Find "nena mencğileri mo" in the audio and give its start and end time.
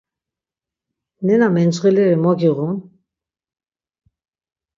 1.25-2.31